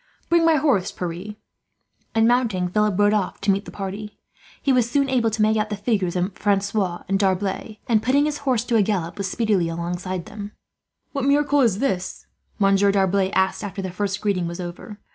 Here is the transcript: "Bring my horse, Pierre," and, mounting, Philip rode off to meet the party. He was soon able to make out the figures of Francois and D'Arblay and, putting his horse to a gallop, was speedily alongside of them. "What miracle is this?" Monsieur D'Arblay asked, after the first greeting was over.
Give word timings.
"Bring 0.29 0.43
my 0.43 0.55
horse, 0.55 0.91
Pierre," 0.91 1.35
and, 2.15 2.27
mounting, 2.27 2.69
Philip 2.69 2.97
rode 2.97 3.13
off 3.13 3.39
to 3.41 3.51
meet 3.51 3.65
the 3.65 3.69
party. 3.71 4.17
He 4.59 4.73
was 4.73 4.89
soon 4.89 5.07
able 5.07 5.29
to 5.29 5.43
make 5.43 5.57
out 5.57 5.69
the 5.69 5.75
figures 5.75 6.15
of 6.15 6.33
Francois 6.35 7.03
and 7.07 7.19
D'Arblay 7.19 7.77
and, 7.87 8.01
putting 8.01 8.25
his 8.25 8.39
horse 8.39 8.63
to 8.63 8.75
a 8.77 8.81
gallop, 8.81 9.19
was 9.19 9.29
speedily 9.29 9.69
alongside 9.69 10.21
of 10.21 10.25
them. 10.25 10.53
"What 11.11 11.25
miracle 11.25 11.61
is 11.61 11.77
this?" 11.77 12.25
Monsieur 12.57 12.91
D'Arblay 12.91 13.29
asked, 13.33 13.63
after 13.63 13.83
the 13.83 13.91
first 13.91 14.21
greeting 14.21 14.47
was 14.47 14.59
over. 14.59 14.99